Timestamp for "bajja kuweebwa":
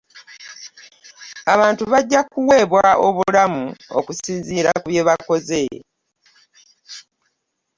1.91-2.87